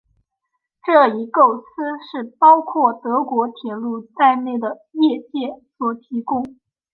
[0.83, 1.63] 这一构思
[2.11, 6.57] 是由包括德国铁路在内的业界所提供。